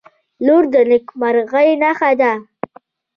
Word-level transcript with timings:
•لور 0.45 0.63
د 0.73 0.75
نیکمرغۍ 0.89 1.69
نښه 1.81 2.11
ده. 2.19 2.31